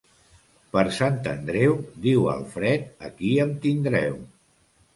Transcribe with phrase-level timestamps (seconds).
[0.75, 1.75] Per Sant Andreu,
[2.07, 4.21] diu el fred, aquí em tindreu.